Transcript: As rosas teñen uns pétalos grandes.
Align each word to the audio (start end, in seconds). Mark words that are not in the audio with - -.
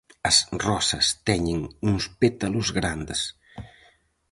As 0.29 0.37
rosas 0.67 1.07
teñen 1.29 1.59
uns 1.89 2.03
pétalos 2.19 2.67
grandes. 2.77 3.21